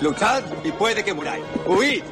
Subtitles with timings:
[0.00, 1.44] Luchad y puede que muráis.
[1.66, 2.02] Huid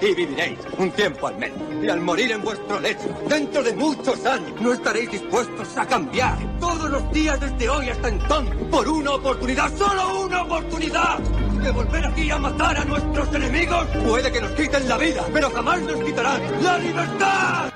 [0.00, 1.58] y viviréis un tiempo al menos.
[1.82, 6.38] Y al morir en vuestro lecho, dentro de muchos años, no estaréis dispuestos a cambiar
[6.60, 12.06] todos los días desde hoy hasta entonces por una oportunidad, solo una oportunidad de volver
[12.06, 13.86] aquí a matar a nuestros enemigos.
[14.04, 17.71] Puede que nos quiten la vida, pero jamás nos quitarán la libertad.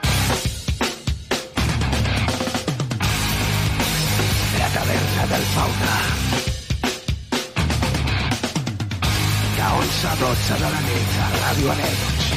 [10.19, 12.37] De 11 a 12 de la nit a Ràdio Aneig.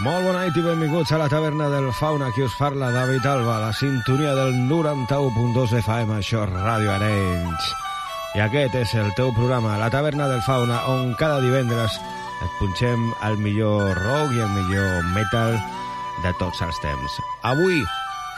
[0.00, 2.30] Molt bona nit i benvinguts a la taverna del Fauna.
[2.32, 7.70] Aquí us parla David Alba, la sintonia del 91.2 FM, això és Ràdio Arenys.
[8.38, 12.00] I aquest és el teu programa, la taverna del Fauna, on cada divendres
[12.40, 15.58] et punxem el millor rock i el millor metal
[16.24, 17.20] de tots els temps.
[17.44, 17.82] Avui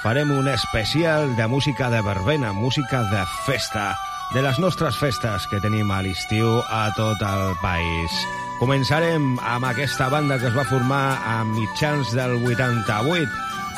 [0.02, 3.96] farem un especial de música de verbena, música de festa,
[4.32, 8.14] de les nostres festes que tenim a l'estiu a tot el país.
[8.60, 13.28] Començarem amb aquesta banda que es va formar a mitjans del 88,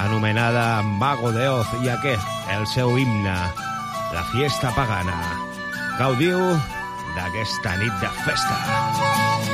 [0.03, 3.39] anomenada Mago de Oz, i aquest, el seu himne,
[4.15, 5.19] la fiesta pagana.
[5.99, 6.39] Gaudiu
[7.17, 8.57] d'aquesta nit de festa.
[8.63, 9.52] Cuando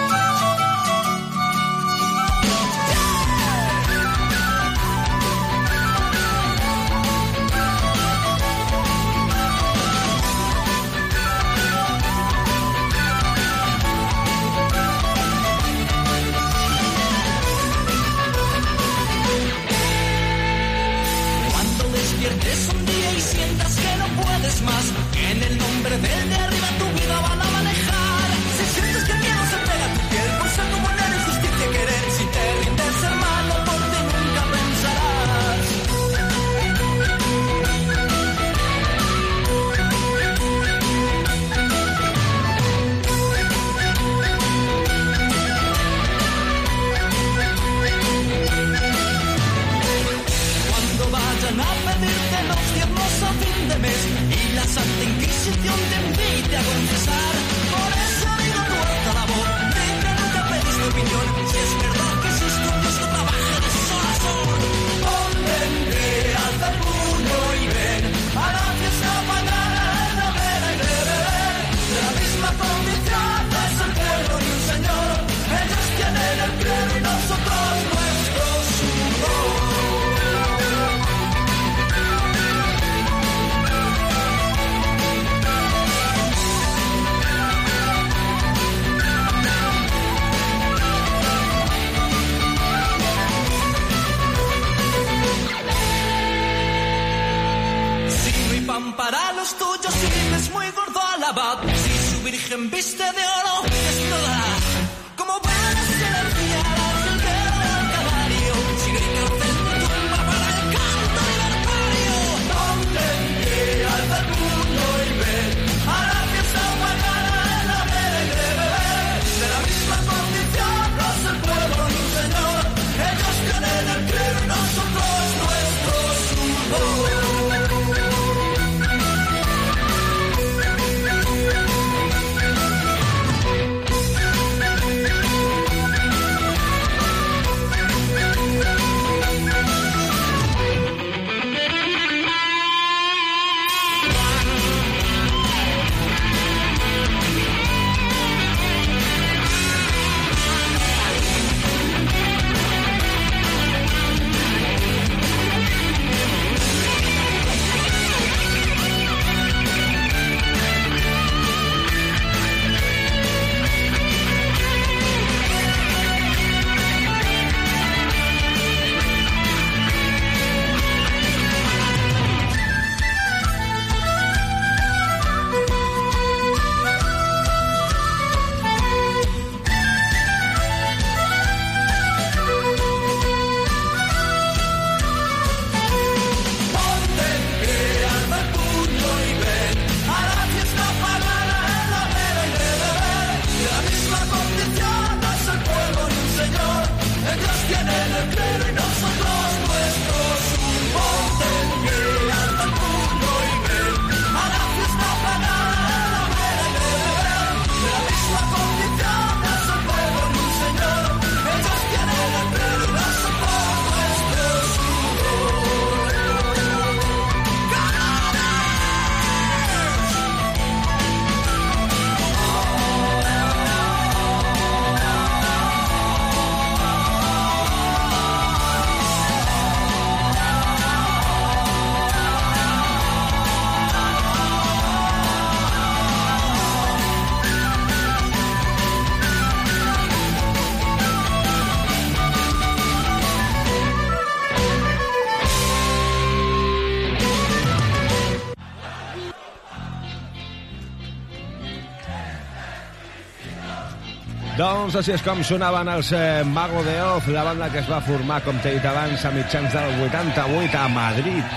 [254.88, 257.98] Doncs així és com sonaven els eh, Mago de Oz, la banda que es va
[258.00, 261.56] formar, com t'he dit abans, a mitjans del 88 a Madrid.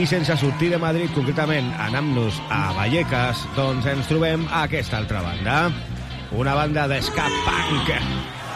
[0.00, 5.20] I sense sortir de Madrid, concretament, anant-nos a Vallecas, doncs ens trobem a aquesta altra
[5.26, 5.58] banda.
[6.40, 7.90] Una banda d'esca punk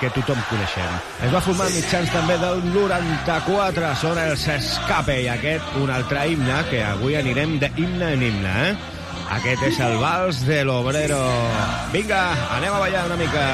[0.00, 0.96] que tothom coneixem.
[1.28, 6.62] Es va formar mitjans també del 94, són els Escape, i aquest un altre himne,
[6.70, 8.94] que avui anirem d'himne en himne, eh?
[9.36, 11.20] Aquest és el vals de l'Obrero.
[11.92, 12.22] Vinga,
[12.56, 13.44] anem a ballar una mica.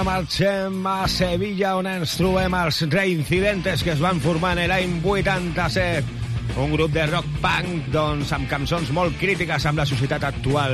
[0.00, 4.94] Ara marxem a Sevilla on ens trobem els reincidentes que es van formar en l'any
[5.04, 10.72] 87 un grup de rock punk doncs, amb cançons molt crítiques amb la societat actual.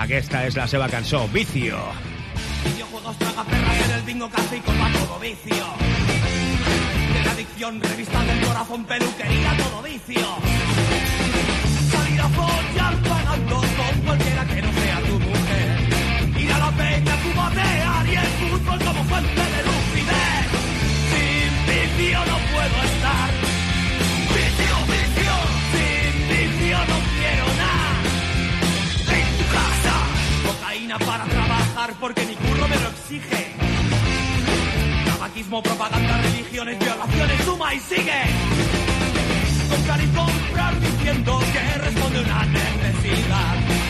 [0.00, 1.76] Aquesta és la seva cançó, Vicio.
[2.64, 5.64] Videojuegos traga perras en el bingo café y copa todo vicio.
[7.34, 10.26] traición, revista del corazón, peluquería, todo vicio.
[11.92, 14.73] Salir a follar pagando con cualquiera que no
[16.76, 20.46] peña, cubatear y el fútbol como fuente de lucidez.
[21.10, 23.30] Sin vicio no puedo estar.
[24.34, 25.34] Vicio, vicio.
[25.72, 27.90] Sin vicio no quiero nada.
[29.18, 29.94] En tu casa.
[30.46, 33.42] Cocaína para trabajar porque mi curro me lo exige.
[35.06, 38.20] Tabaquismo, propaganda, religiones, violaciones, suma y sigue.
[39.70, 43.83] Comprar y comprar diciendo que responde una necesidad.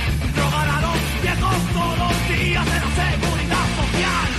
[1.73, 4.34] Todos los días de la seguridad social.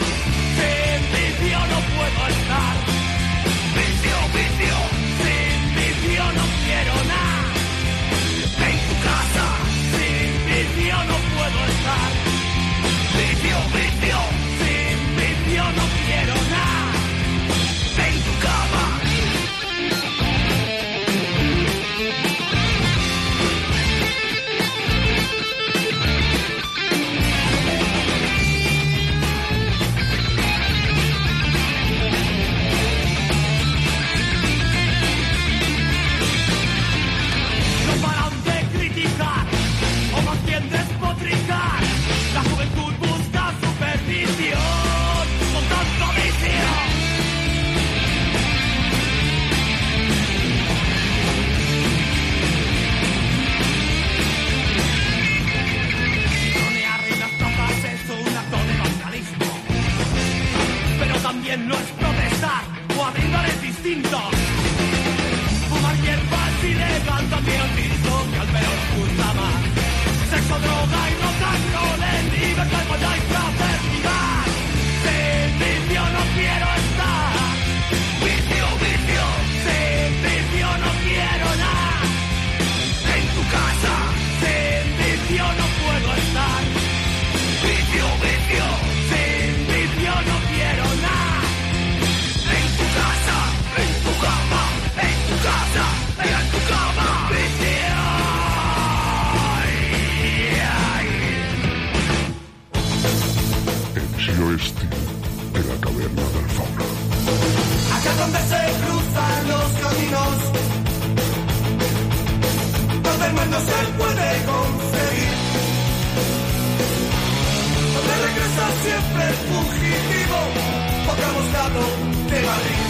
[121.66, 122.86] De Madrid,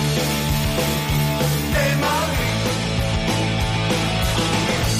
[1.76, 2.58] de Madrid,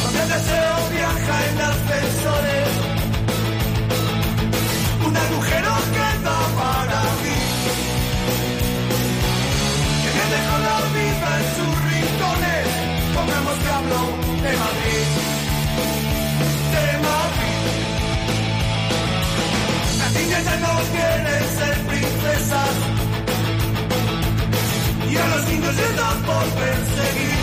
[0.02, 2.70] donde el deseo viaja en ascensores,
[5.06, 7.40] un agujero queda para mí.
[10.04, 12.66] Que me dejó la vida en sus rincones.
[13.14, 14.02] Pongamos que hablo
[14.42, 15.06] de Madrid.
[16.76, 17.62] De Madrid.
[20.00, 22.85] Las niñas ya no quieren ser princesas.
[25.16, 27.36] Y a los niños les da por perseguir.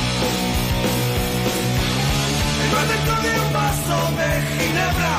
[2.62, 5.14] El mar dentro de un vaso de ginebra.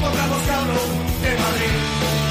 [0.00, 0.80] Pongamos hablo
[1.22, 2.29] de Madrid.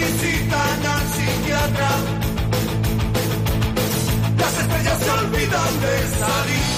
[0.00, 1.90] Visitan al psiquiatra.
[4.40, 6.68] Las estrellas se olvidan de salir.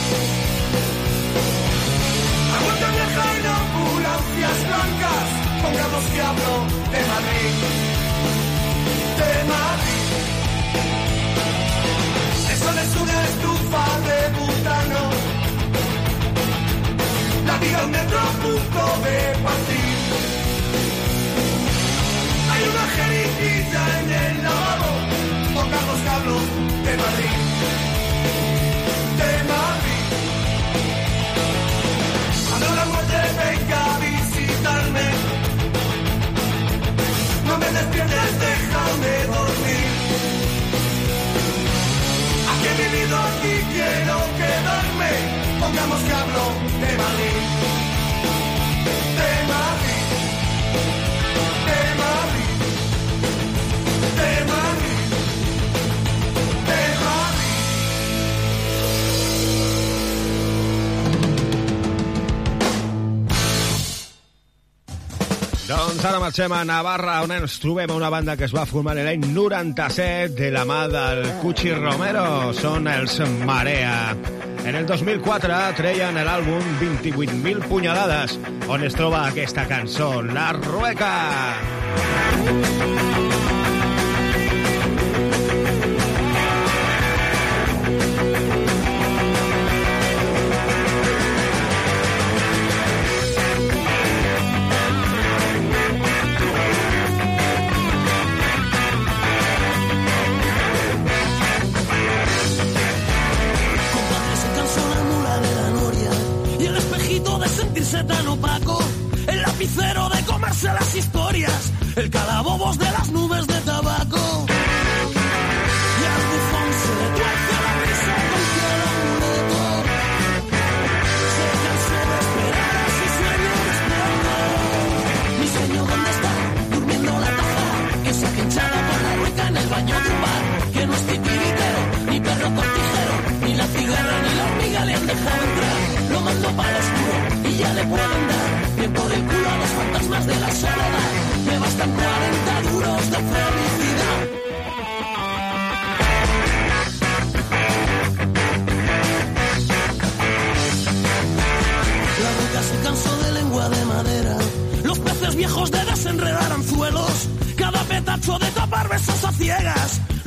[2.56, 5.26] Aguanta vieja en ambulancias blancas.
[5.62, 6.54] Pongamos que hablo
[6.92, 7.52] de Madrid.
[9.20, 10.06] De Madrid.
[12.50, 15.02] El sol es una estufa de butano.
[17.48, 19.92] La vida un metro punto de partir.
[22.70, 24.92] Una jeringuilla en el lavabo.
[25.54, 26.36] Pongamos hablo
[26.86, 27.34] de Madrid.
[29.20, 30.06] De Madrid.
[32.48, 33.81] Cuando la muerte venga
[66.12, 70.34] ara marxem a Navarra, on ens trobem una banda que es va formar l'any 97
[70.36, 72.52] de la mà del Cuchi Romero.
[72.58, 73.16] Són els
[73.48, 74.12] Marea.
[74.66, 78.36] En el 2004 treien l'àlbum 28.000 punyalades,
[78.68, 81.14] on es troba aquesta cançó, La Rueca.
[82.02, 83.41] La Rueca.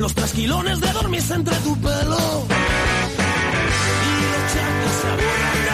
[0.06, 1.88] Los trasquilones de dormirse entre tu pelo.
[1.88, 1.90] Y
[4.30, 5.70] los charcos se aburran de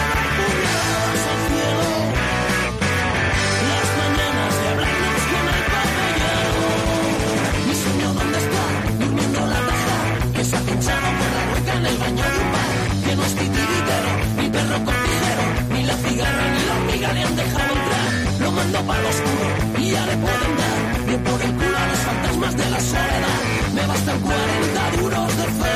[11.89, 12.71] el baño de un bar
[13.05, 15.43] que no es titiritero, ni perro cortijero,
[15.73, 18.09] ni la cigarra ni la hormiga le han dejado entrar.
[18.41, 21.99] Lo mando para oscuro y ya le pueden dar bien por el culo a los
[21.99, 23.52] fantasmas de la soledad.
[23.83, 25.72] Me bastan 40 duros de felicidad.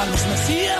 [0.00, 0.79] a los mesías.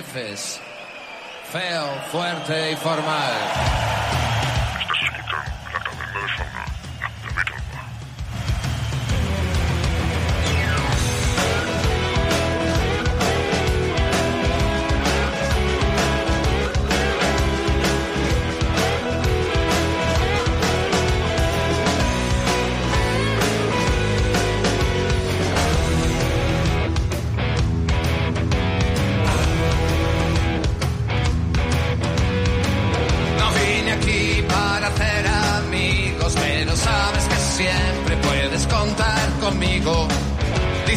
[0.00, 0.60] jefes.
[1.52, 3.99] Feo, fuerte y formal.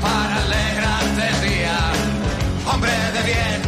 [0.00, 1.78] para alegrarte el día.
[2.66, 3.61] Hombre de bien.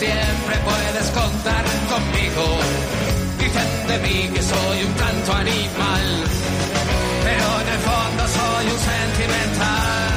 [0.00, 2.44] Siempre puedes contar conmigo.
[3.38, 6.06] Dicen de mí que soy un tanto animal,
[7.26, 10.12] pero en el fondo soy un sentimental.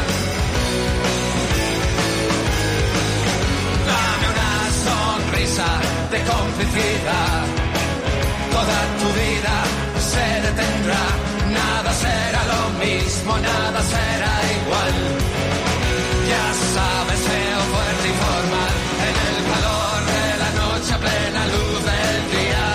[3.90, 4.54] Dame una
[4.88, 5.70] sonrisa
[6.14, 7.44] de complicidad.
[8.56, 9.56] Toda tu vida
[10.12, 11.06] se detendrá.
[11.60, 14.96] Nada será lo mismo, nada será igual.
[16.32, 18.03] Ya sabes, feo, fuerte
[21.04, 22.66] plena luz del día.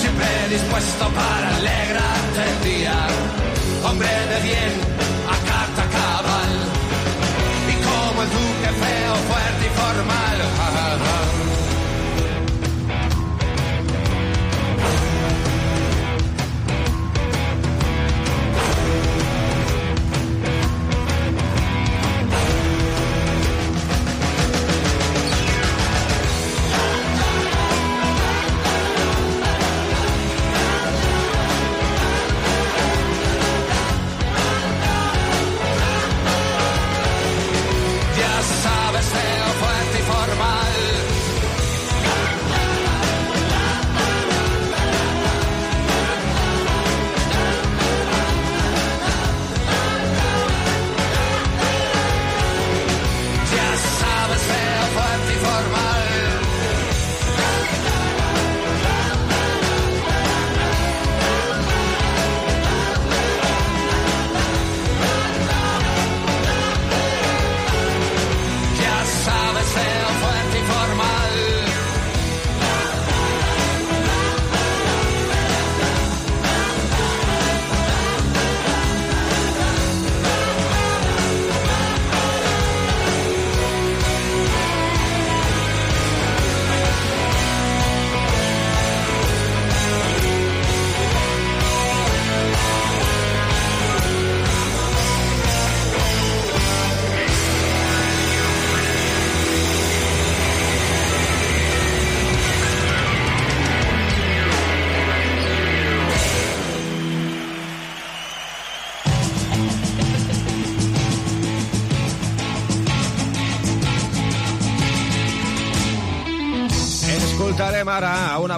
[0.00, 2.96] Siempre dispuesto para alegrarte el día.
[3.88, 4.72] Hombre de bien,
[5.34, 6.52] a carta cabal
[7.72, 10.19] y como el duque feo, fuerte y formal.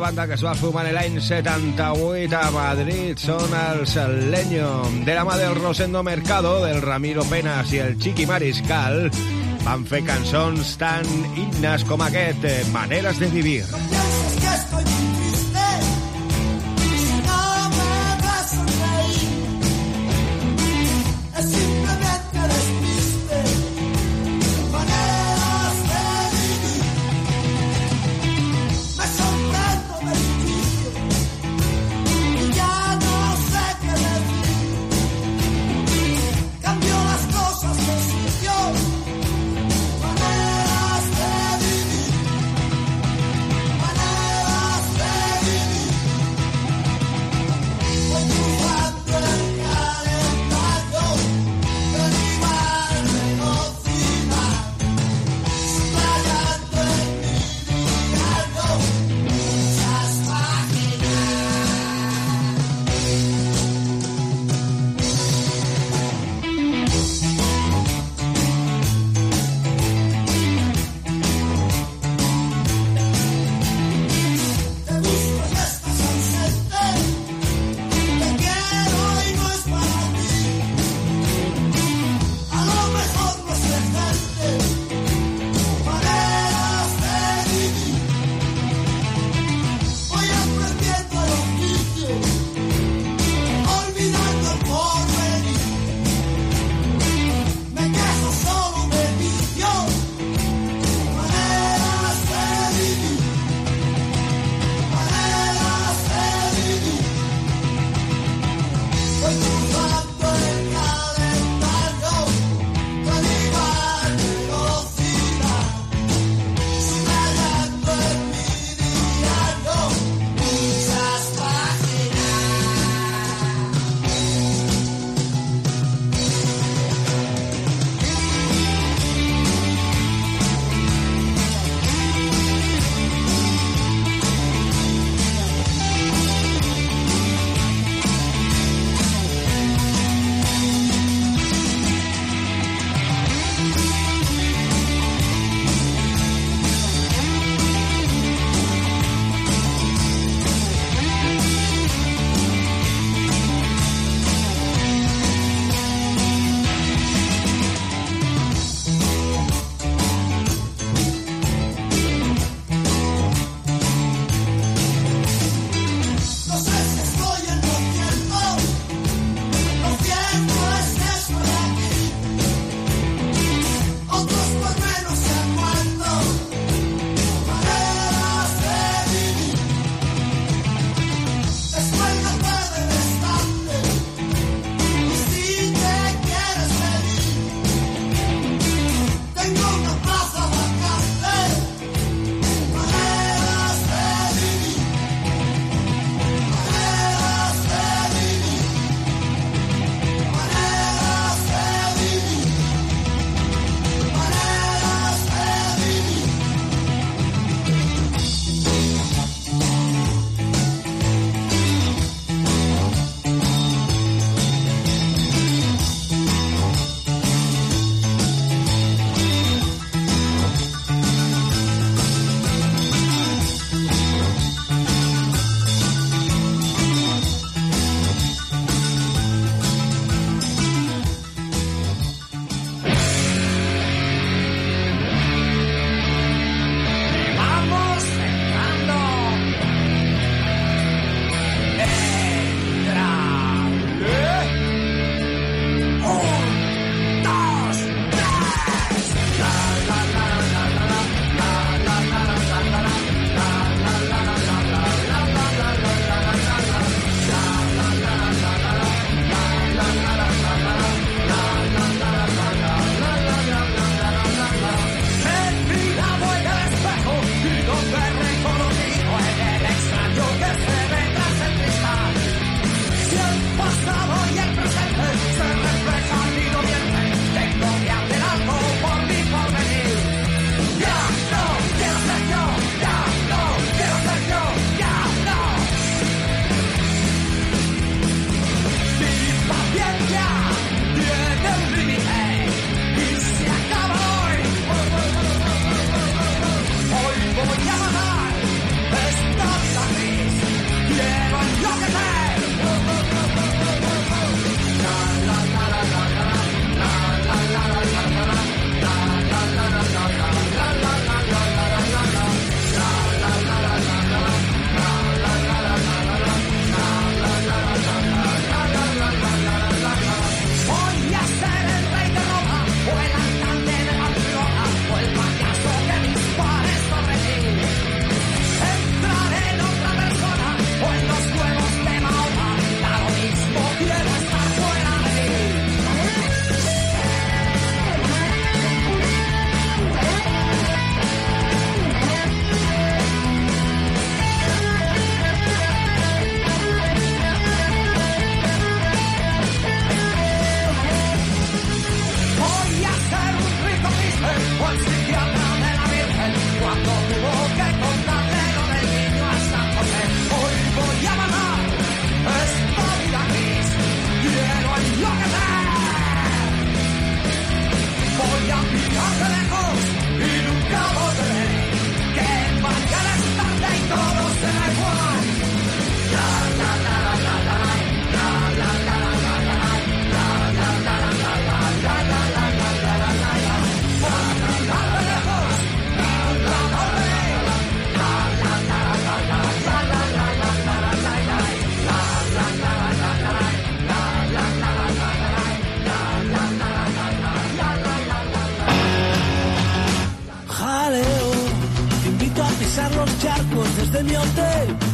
[0.02, 3.20] Banda que es va formar l'any 78 a Madrid.
[3.22, 3.94] Són els
[4.32, 4.70] Leño,
[5.06, 9.06] de la mà del Rosendo Mercado, del Ramiro Penas i el Chiqui Mariscal.
[9.62, 13.81] Van fer cançons tan himnes com aquest, eh, Maneres de vivir.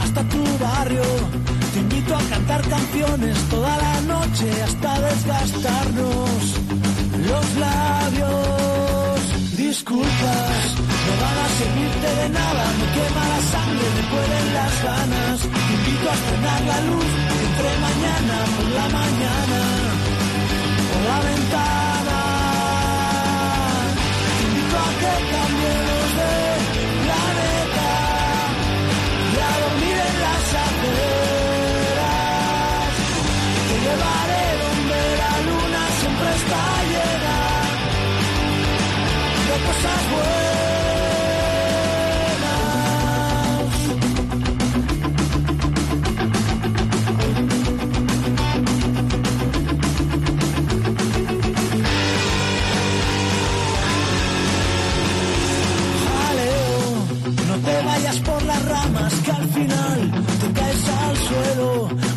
[0.02, 1.02] Hasta tu barrio.
[1.72, 6.40] Te invito a cantar canciones toda la noche hasta desgastarnos
[7.28, 9.20] los labios.
[9.56, 10.60] Disculpas,
[11.04, 15.40] no van a servirte de nada, me quema la sangre, me pueden las ganas.
[15.40, 17.10] Te invito a estrenar la luz
[17.44, 19.60] entre mañana por la mañana,
[20.90, 22.18] por la ventana.
[24.36, 25.97] Te invito a que cambiemos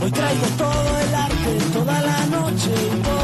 [0.04, 3.21] Hoy traigo todo el arte, toda la noche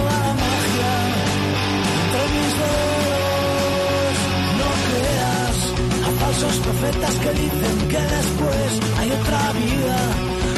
[6.37, 9.97] falsos profetas que dicen que después hay otra vida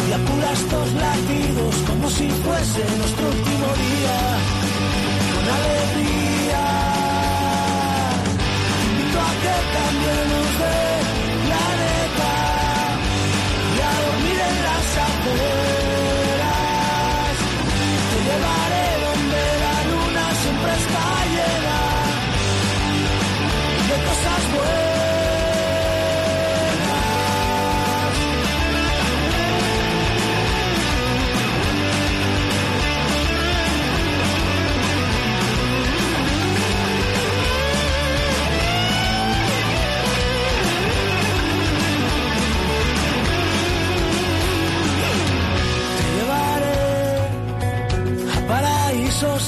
[0.09, 4.17] y apura estos latidos como si fuese nuestro último día.
[5.33, 6.63] Con alegría
[8.89, 10.48] invito a que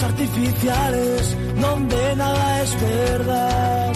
[0.04, 3.94] artificiales donde nada es verdad.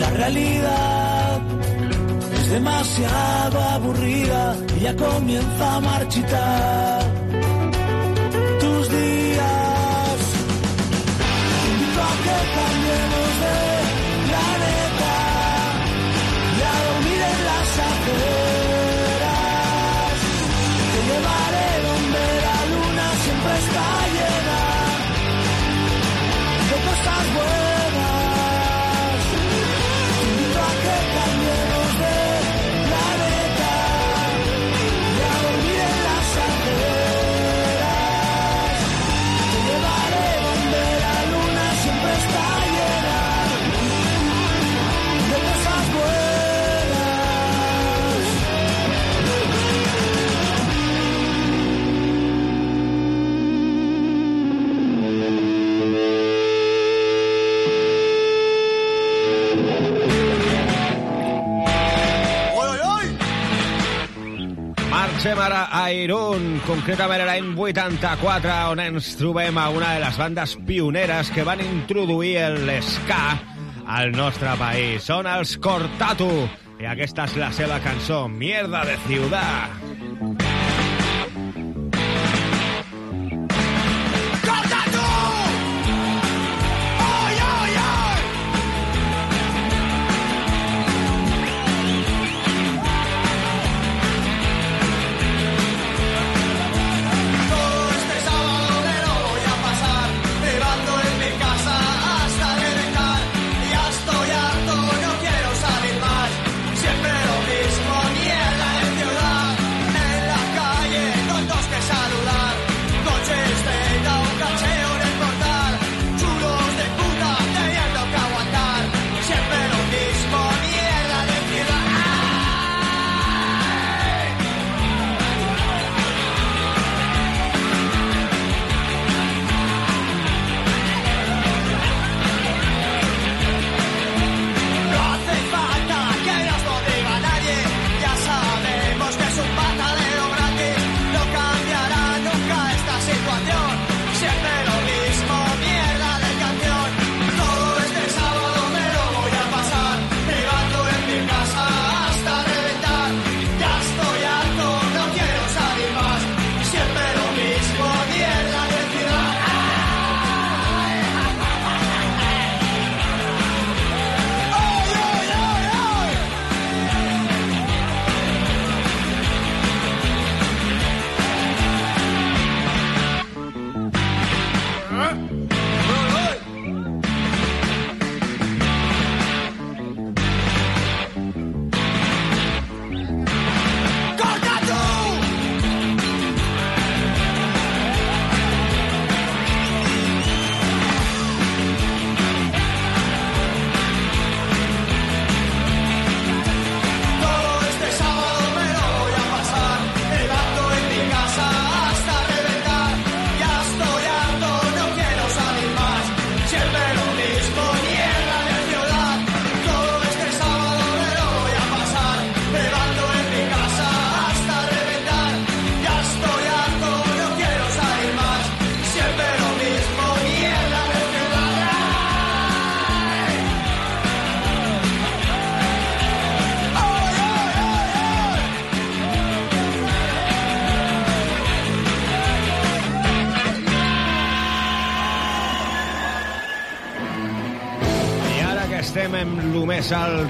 [0.00, 1.40] La realidad
[2.34, 7.01] es demasiado aburrida y ya comienza a marchitar
[65.22, 70.56] Marxem ara a Irún, concretament l'any 84, on ens trobem a una de les bandes
[70.66, 73.20] pioneres que van introduir l'esca
[73.86, 75.06] al nostre país.
[75.06, 76.32] Són els Cortatu,
[76.82, 79.91] i aquesta és la seva cançó, Mierda de Ciudad.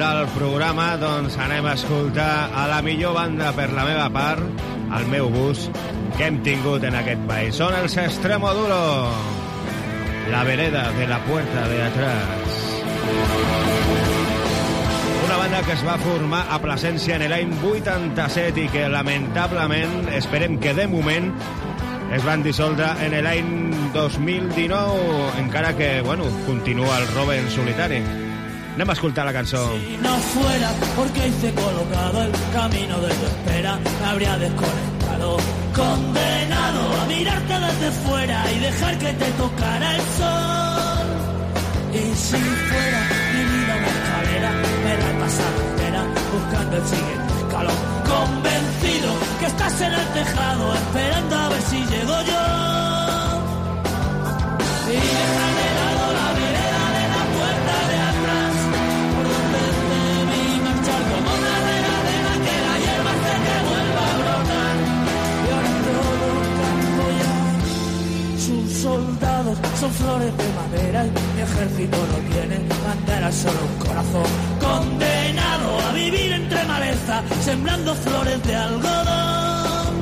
[0.03, 4.62] Alt del programa, doncs anem a escoltar a la millor banda per la meva part,
[4.90, 5.68] al meu bus,
[6.16, 7.59] que hem tingut en aquest país.
[7.61, 8.78] Són els Extremoduro,
[10.32, 12.57] la vereda de la puerta de atrás.
[15.26, 20.59] Una banda que es va formar a Plasència en l'any 87 i que lamentablement, esperem
[20.59, 21.30] que de moment,
[22.12, 23.55] es van dissoldre en l'any
[23.94, 28.03] 2019, encara que, bueno, continua el robe en solitari.
[28.75, 29.61] Anem a escoltar la cançó.
[29.77, 35.37] Si no fuera porque hice colocado el camino de tu espera, me habría desconectado.
[35.75, 41.07] Condenado a mirarte desde fuera y dejar que te tocara el sol.
[41.93, 43.01] Y si fuera
[43.35, 44.51] mi vida una escalera,
[44.85, 46.03] me la he pasado entera
[46.33, 47.79] buscando el siguiente escalón.
[48.09, 52.43] Convencido que estás en el tejado, esperando a ver si llego yo.
[54.93, 55.41] Y
[69.79, 74.29] son flores de madera y mi ejército no tiene bandera, solo un corazón.
[74.61, 79.95] Condenado a vivir entre maleza, sembrando flores de algodón.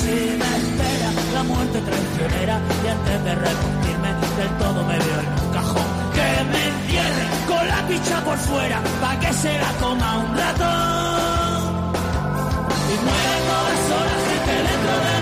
[0.00, 4.08] Si me espera la muerte traicionera y antes de repartirme
[4.38, 8.80] del todo me veo en un cajón que me entierre con la picha por fuera
[9.00, 11.64] pa' que se la coma un ratón
[12.90, 15.13] y muere todas horas gente dentro de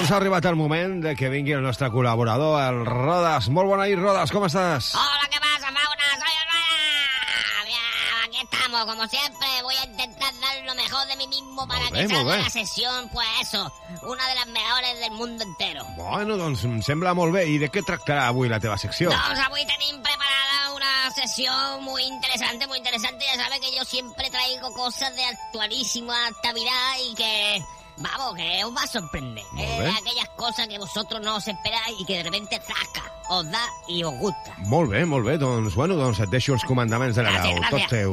[0.00, 3.50] Doncs ha arribat el moment de que vingui el nostre col·laborador, el Rodas.
[3.52, 4.94] Molt bona nit, Rodas, com estàs?
[4.96, 6.06] Hola, ¿qué pasa, fauna?
[6.22, 7.66] Soy Orlana.
[7.66, 9.48] Bien, aquí estamos, como siempre.
[9.62, 12.36] Voy a intentar dar lo mejor de mí mismo para Molt que bé, molt salga
[12.38, 13.70] la sesión, pues eso,
[14.04, 15.84] una de las mejores del mundo entero.
[15.98, 17.44] Bueno, doncs em sembla molt bé.
[17.52, 19.12] I de què tractarà avui la teva secció?
[19.12, 23.26] Doncs avui tenim preparada una sesión muy interesante, muy interesante.
[23.28, 27.62] Ya sabes que yo siempre traigo cosas de actualísima actualidad y que,
[28.00, 29.44] vamos, que os va a sorprender.
[29.52, 33.50] Molt Eh, aquellas cosas que vosotros no os esperáis y que de repente zasca, os
[33.50, 34.54] da y os gusta.
[34.66, 35.38] Molt bé, molt bé.
[35.38, 37.70] Doncs, bueno, doncs et deixo els comandaments de la Gràcies, gràcies.
[37.70, 38.12] Tot teu.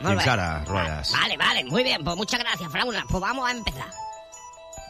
[0.00, 0.30] Molt Fins bé.
[0.30, 1.12] ara, Rodas.
[1.12, 2.02] Vale, vale, muy bien.
[2.04, 3.04] Pues muchas gracias, Frauna.
[3.08, 3.90] Pues vamos a empezar.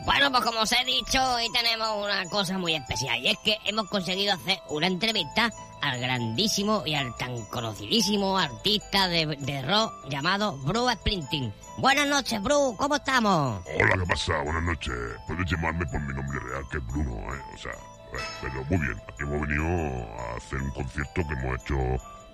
[0.04, 3.18] Bueno, pues como os he dicho, hoy tenemos una cosa muy especial.
[3.20, 5.50] Y es que hemos conseguido hacer una entrevista
[5.80, 11.54] al grandísimo y al tan conocidísimo artista de, de rock llamado Bruce Springsteen.
[11.78, 12.76] Buenas noches, Bruce.
[12.76, 13.64] ¿Cómo estamos?
[13.66, 14.42] Hola, ¿qué pasa?
[14.42, 14.94] Buenas noches.
[15.26, 17.40] Puedes llamarme por mi nombre real, que es Bruno, ¿eh?
[17.54, 19.02] O sea, eh, pero muy bien.
[19.08, 19.66] Aquí hemos venido
[20.18, 21.76] a hacer un concierto que hemos hecho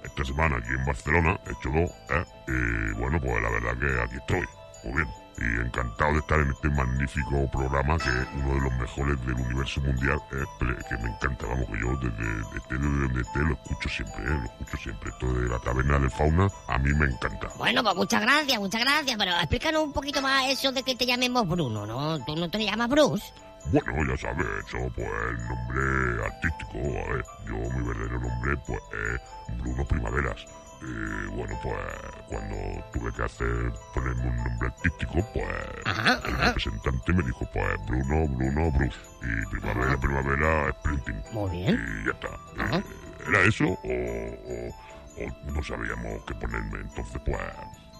[0.05, 1.41] esta semana aquí en Barcelona.
[1.47, 2.25] He hecho dos, ¿eh?
[2.49, 4.47] Y bueno, pues la verdad que aquí estoy.
[4.85, 5.20] Muy bien.
[5.39, 9.35] Y encantado de estar en este magnífico programa que es uno de los mejores del
[9.35, 13.55] universo mundial, eh, que me encanta, vamos, que yo desde, desde, desde donde esté lo
[13.55, 15.11] escucho siempre, eh, lo escucho siempre.
[15.11, 17.49] Esto de la taberna del fauna a mí me encanta.
[17.57, 21.07] Bueno, pues muchas gracias, muchas gracias, pero explícanos un poquito más eso de que te
[21.07, 22.23] llamemos Bruno, ¿no?
[22.25, 23.33] ¿Tú no te llamas Bruce?
[23.67, 28.81] Bueno, ya sabes, eso pues el nombre artístico, a ver, yo mi verdadero nombre pues
[28.93, 30.47] es Bruno Primaveras.
[30.83, 31.77] Y bueno, pues
[32.29, 32.57] cuando
[32.93, 35.47] tuve que hacer, ponerme un nombre artístico, pues
[35.85, 36.47] Ajá, el ajá.
[36.47, 38.97] representante me dijo pues Bruno, Bruno, Bruce.
[39.23, 41.23] Y Primavera, Primavera, Sprinting.
[41.33, 41.87] Muy bien.
[42.03, 42.77] Y ya está.
[42.79, 42.83] Eh,
[43.29, 46.81] ¿Era eso o, o- o no sabíamos qué ponerme?
[46.81, 47.39] Entonces pues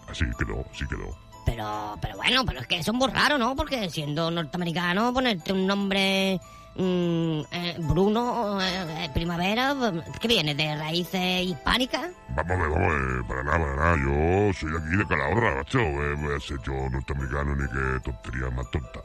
[0.09, 1.17] así quedó, sí quedó.
[1.45, 3.55] Pero, pero bueno, pero es que eso es muy raro, ¿no?
[3.57, 6.41] Porque siendo norteamericano, ponerte un nombre
[6.77, 9.75] mm, eh, Bruno, eh, eh, Primavera,
[10.21, 10.55] ¿qué viene?
[10.55, 12.11] ¿De raíces hispánicas?
[12.35, 13.97] Vamos a ver, vamos a ver, para nada, para nada.
[13.97, 15.79] Yo soy aquí de Calahorra, macho.
[15.79, 19.01] Eh, voy a ser yo norteamericano ni qué tontería más tonta.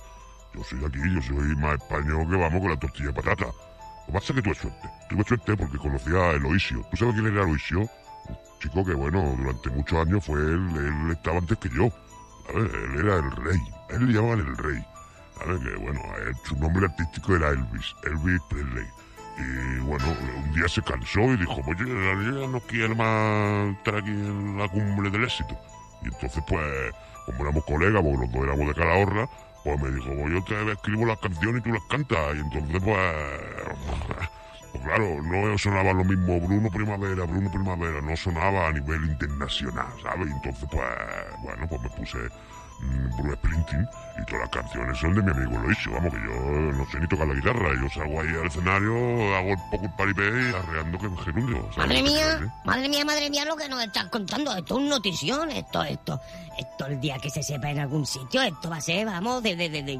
[0.53, 3.45] Yo soy de aquí, yo soy más español que vamos con la tortilla de patata.
[3.45, 4.89] Lo que pasa es que tuve suerte.
[5.09, 6.86] Tuve suerte porque conocía a Eloisio.
[6.91, 7.80] ¿Tú sabes quién era Eloisio?
[7.82, 11.89] Un chico que, bueno, durante muchos años fue él, él estaba antes que yo.
[12.47, 12.72] ¿Sabes?
[12.74, 13.59] Él era el rey.
[13.89, 14.86] A él le llamaban el rey.
[15.38, 15.60] ¿Sabes?
[15.62, 16.02] Que, bueno,
[16.44, 17.96] su nombre artístico era Elvis.
[18.04, 18.88] Elvis Presley.
[19.38, 20.06] Y bueno,
[20.38, 24.58] un día se cansó y dijo, oye, yo ya no quiero más estar aquí en
[24.58, 25.58] la cumbre del éxito.
[26.04, 26.94] Y entonces, pues,
[27.26, 29.30] como éramos colegas, porque los dos éramos de Calahorra,
[29.64, 32.36] pues me dijo, pues yo te escribo las canciones y tú las cantas.
[32.36, 34.20] Y entonces, pues,
[34.72, 39.88] pues claro, no sonaba lo mismo Bruno Primavera, Bruno Primavera, no sonaba a nivel internacional,
[40.02, 40.30] ¿sabes?
[40.30, 40.88] Y entonces, pues,
[41.42, 42.20] bueno, pues me puse
[42.80, 43.90] mm, Bruce Springsteen
[44.22, 46.34] y todas las canciones son de mi amigo Loisio, vamos, que yo
[46.72, 49.92] no sé ni tocar la guitarra, yo salgo ahí al escenario, hago un poco el
[49.92, 51.70] paripé y arreando que me gerundio.
[51.74, 52.48] ¿sabes Madre mía, eh?
[52.64, 54.56] madre mía, madre mía, lo que nos estás contando.
[54.56, 56.20] Esto es notición, esto, esto.
[56.58, 59.56] Esto el día que se sepa en algún sitio, esto va a ser, vamos, de,
[59.56, 60.00] de, de, de,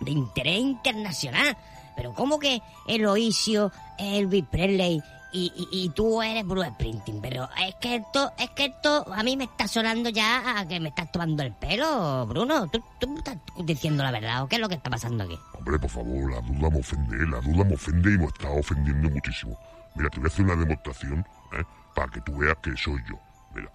[0.00, 1.56] de interés internacional.
[1.96, 7.20] Pero ¿cómo que Eloisio, Elvis Presley y, y, y tú eres Bruce Springsteen?
[7.20, 10.78] Pero es que esto, es que esto a mí me está sonando ya a que
[10.80, 12.68] me estás tomando el pelo, Bruno.
[12.68, 15.38] ¿Tú, tú estás diciendo la verdad o qué es lo que está pasando aquí?
[15.54, 19.10] Hombre, por favor, la duda me ofende, la duda me ofende y me está ofendiendo
[19.10, 19.58] muchísimo.
[19.94, 21.64] Mira, te voy a hacer una demostración, ¿eh?
[21.94, 23.18] Para que tú veas que soy yo.
[23.54, 23.70] Mira.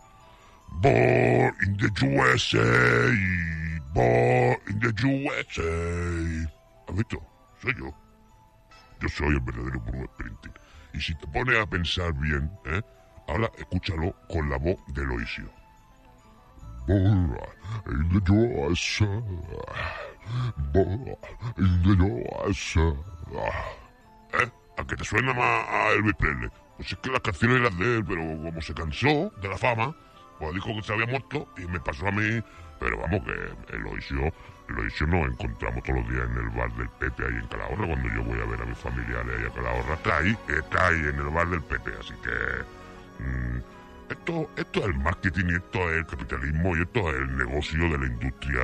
[0.82, 2.60] Born in the USA,
[3.94, 6.52] born in the USA.
[6.88, 7.22] ¿Has visto?
[7.62, 7.94] Soy yo.
[9.00, 10.54] Yo soy el verdadero Bruno Springsteen.
[10.98, 12.82] Y si te pones a pensar bien, ¿eh?
[13.28, 15.46] Ahora escúchalo con la voz de Loisio.
[24.34, 24.50] ¿Eh?
[24.78, 26.50] ¿A que te suena más a Elvis Presley?
[26.78, 29.96] Pues es que las canciones eran de él, pero como se cansó de la fama,
[30.40, 32.42] pues dijo que se había muerto y me pasó a mí.
[32.80, 34.34] Pero vamos, que Eloisio,
[34.70, 37.88] Eloisio nos encontramos todos los días en el bar del Pepe ahí en Calahorra.
[37.88, 41.00] Cuando yo voy a ver a mis familiares ahí a Calahorra, está ahí, está ahí
[41.00, 41.92] en el bar del Pepe.
[42.00, 43.24] Así que.
[43.24, 43.78] mm,
[44.10, 47.98] esto, esto es el marketing, esto es el capitalismo y esto es el negocio de
[47.98, 48.62] la industria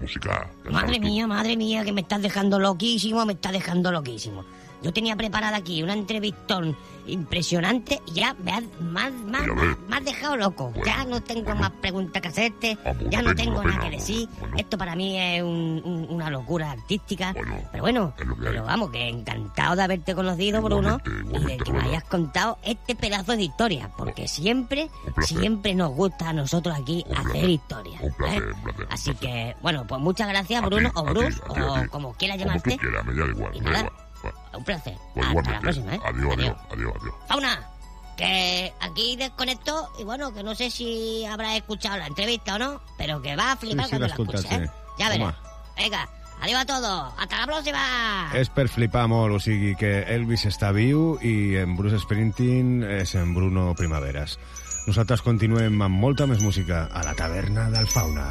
[0.00, 0.48] musical.
[0.70, 4.44] Madre mía, madre mía, que me estás dejando loquísimo, me estás dejando loquísimo.
[4.82, 6.76] Yo tenía preparada aquí una entrevistón
[7.06, 9.76] impresionante y ya me has, más, más, Mira, más, ve.
[9.88, 10.70] me has dejado loco.
[10.70, 11.60] Bueno, ya no tengo bueno.
[11.60, 12.78] más preguntas que hacerte,
[13.10, 14.28] ya no tengo nada que decir.
[14.38, 14.56] bueno.
[14.56, 17.32] Esto para mí es un- un- una locura artística.
[17.32, 21.72] Bueno, pero bueno, pero vamos, que encantado de haberte conocido, Bruno, Igualmente, y de que
[21.72, 24.90] me hayas contado este pedazo de historia, porque siempre,
[25.22, 27.50] siempre nos gusta a nosotros aquí Un hacer placer.
[27.50, 27.98] historia.
[28.02, 28.46] Un placer, ¿eh?
[28.54, 31.90] un placer, un Así que, bueno, pues muchas gracias, Bruno, ti, o Bruce, ti, o
[31.90, 32.70] como quieras Como llamarte.
[32.72, 33.84] tú quieras, me da igual, Y me da nada.
[33.88, 34.09] igual.
[34.22, 34.96] Bueno, Un placer.
[35.14, 36.00] pues Hasta la próxima, ¿eh?
[36.04, 37.14] Adiós, adiós, adiós, adiós.
[37.28, 37.70] Fauna,
[38.16, 42.80] que aquí desconecto y bueno, que no sé si habrás escuchado la entrevista o no,
[42.98, 44.70] pero que va a flipar Sí, sí, cuando la la escuches, ¿eh?
[44.98, 45.34] Ya verás.
[45.76, 46.08] Venga,
[46.42, 47.14] adiós a todos.
[47.18, 48.30] Hasta la próxima.
[48.34, 53.14] És per flipar molt, o sigui que Elvis està viu i en Bruce Springsteen és
[53.16, 54.36] en Bruno Primaveras.
[54.86, 58.28] Nosaltres continuem amb molta més música a la taverna del Fauna.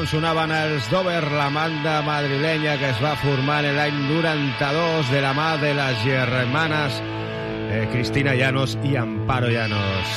[0.00, 5.18] Com sonaven els Dover, la banda madrilenya que es va formar en l'any 92 de
[5.20, 10.14] la mà de les germanes eh, Cristina Llanos i Amparo Llanos.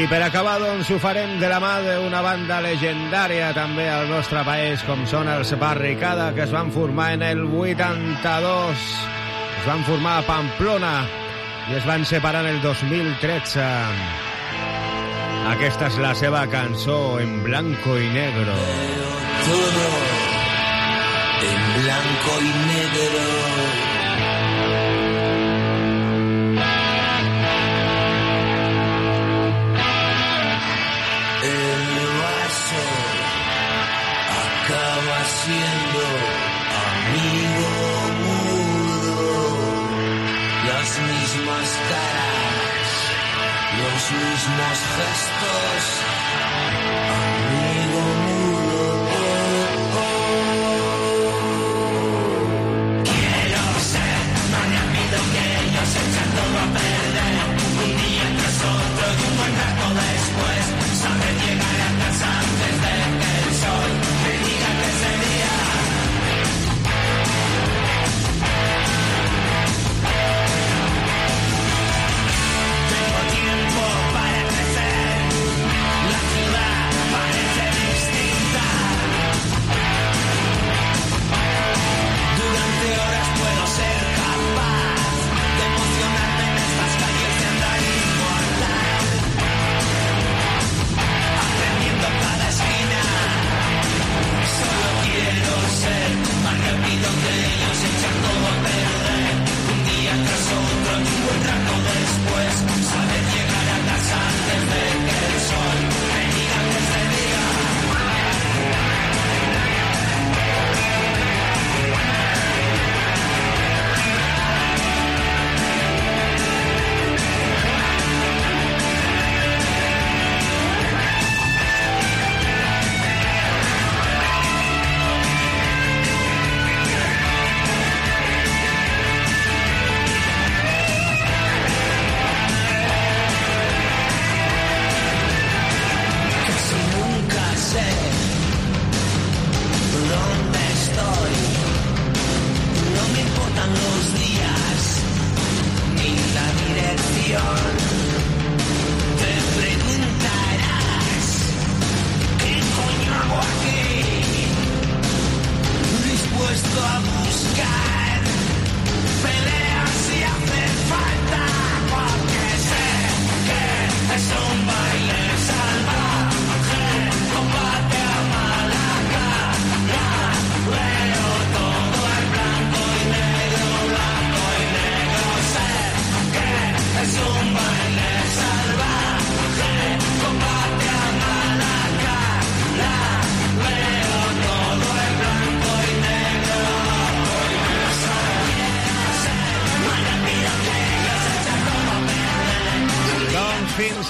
[0.00, 4.40] I per acabar, doncs, ho farem de la mà d'una banda legendària també al nostre
[4.48, 8.88] país, com són els Barricada, que es van formar en el 82.
[9.58, 10.96] Es van formar a Pamplona
[11.68, 14.27] i es van separar en el 2013.
[15.48, 18.56] Aquesta és la seva cançó en blanco y negro.
[19.48, 19.86] Todo
[21.50, 23.97] en blanco y negro.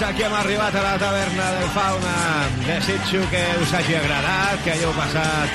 [0.09, 2.15] Aquí hem arribat a la taverna del Fauna.
[2.65, 5.49] Desitjo que us hagi agradat, que hagueu passat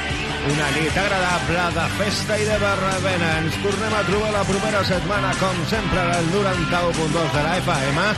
[0.53, 3.33] una nit agradable de festa i de barbena.
[3.43, 8.09] Ens tornem a trobar la propera setmana, com sempre, al 91.2 de la FM.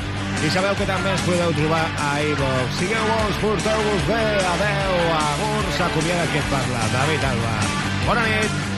[0.45, 2.78] I sabeu que també ens podeu trobar a iVox.
[2.82, 4.22] Sigueu bons, porteu-vos bé,
[4.53, 7.61] adeu, agur, s'acomiada qui et parla, David Alba.
[8.07, 8.76] Bona nit.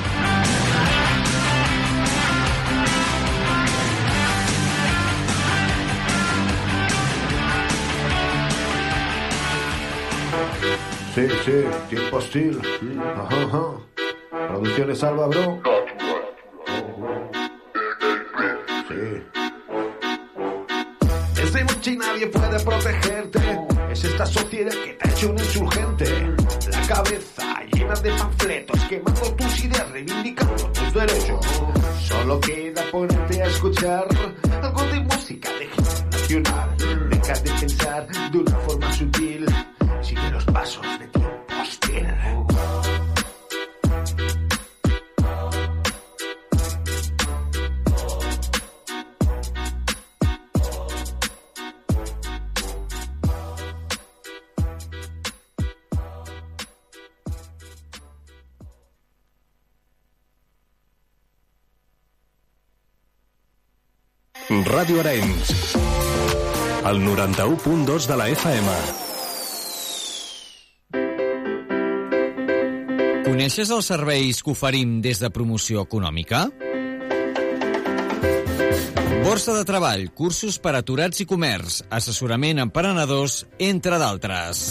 [11.19, 12.61] Sí, sí, tiempo hostil.
[13.17, 14.47] Ajá, ajá.
[14.47, 15.61] Producciones Alba, bro.
[18.87, 19.23] Sí.
[21.43, 23.41] Es de noche y nadie puede protegerte.
[23.91, 26.05] Es esta sociedad que te ha hecho un insurgente.
[26.71, 31.47] La cabeza llena de panfletos, quemando tus ideas, reivindicando tus derechos.
[32.01, 34.07] Solo queda ponerte a escuchar
[34.63, 35.69] algo de música de
[36.13, 36.77] nacional.
[37.11, 39.47] Deja de pensar de una forma sutil.
[40.01, 40.98] Sigue los pasos
[64.69, 65.51] Ràdio Arenys.
[66.85, 68.75] El 91.2 de la FM.
[73.25, 76.43] Coneixes els serveis que oferim des de promoció econòmica?
[79.25, 84.67] Borsa de treball, cursos per aturats i comerç, assessorament a emprenedors, entre d'altres.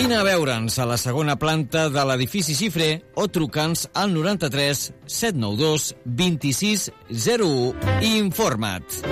[0.00, 2.86] Vine a veure'ns a la segona planta de l'edifici Xifré
[3.20, 9.02] o truca'ns al 93 792 26 01 i informa't.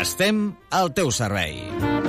[0.00, 1.99] Estem al teu servei.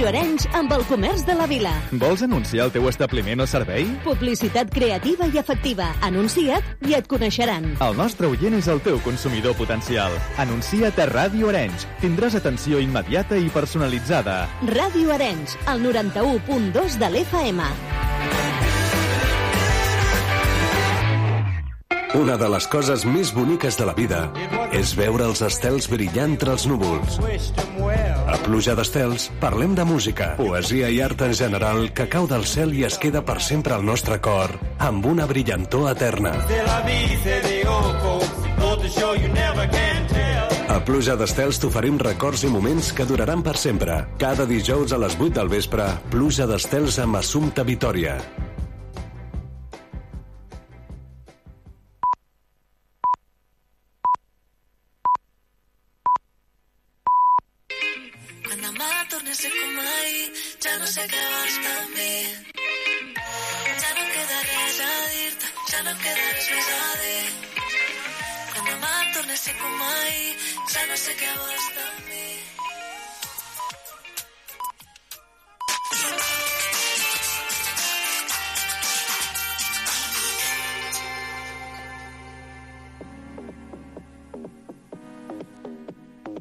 [0.00, 1.74] Ràdio Arenys amb el comerç de la vila.
[2.00, 3.84] Vols anunciar el teu establiment o servei?
[4.00, 5.90] Publicitat creativa i efectiva.
[6.08, 7.66] Anuncia't i et coneixeran.
[7.84, 10.16] El nostre oient és el teu consumidor potencial.
[10.40, 11.84] Anuncia't a Ràdio Arenys.
[12.00, 14.46] Tindràs atenció immediata i personalitzada.
[14.72, 18.49] Ràdio Arenys, el 91.2 de l'FM.
[22.18, 24.24] Una de les coses més boniques de la vida
[24.74, 27.20] és veure els estels brillar entre els núvols.
[28.26, 32.74] A Pluja d'Estels parlem de música, poesia i art en general que cau del cel
[32.74, 36.34] i es queda per sempre al nostre cor amb una brillantor eterna.
[40.70, 44.02] A Pluja d'Estels t'oferim records i moments que duraran per sempre.
[44.18, 48.18] Cada dijous a les 8 del vespre, Pluja d'Estels amb Assumpta Vitòria.
[60.64, 62.14] ja no sé què vols de mi.
[63.82, 65.52] Ja no queda res a dir-te,
[65.86, 67.26] no queda res més a dir.
[68.52, 69.56] Que demà torni a ser
[70.92, 72.26] no sé què vols de mi.